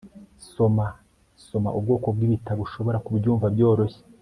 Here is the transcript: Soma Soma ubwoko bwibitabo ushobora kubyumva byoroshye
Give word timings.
Soma 0.49 0.87
Soma 1.45 1.69
ubwoko 1.77 2.07
bwibitabo 2.15 2.59
ushobora 2.67 3.01
kubyumva 3.05 3.45
byoroshye 3.55 4.01